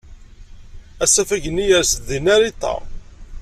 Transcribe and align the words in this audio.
Asafag-nni 1.03 1.65
yers-d 1.69 2.01
deg 2.09 2.21
Narita. 2.23 2.73